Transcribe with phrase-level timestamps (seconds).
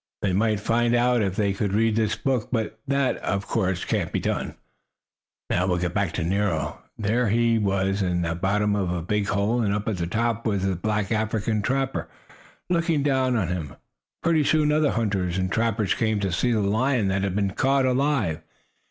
[0.23, 4.11] They might find out if they could read this book, but that, of course, can't
[4.11, 4.55] be done.
[5.51, 6.81] Now we'll get back to Nero.
[6.97, 10.47] There he was in the bottom of a big hole, and up at the top
[10.47, 12.09] was the black African trapper
[12.67, 13.75] looking down on him.
[14.23, 17.85] Pretty soon other hunters and trappers came to see the lion that had been caught
[17.85, 18.41] alive.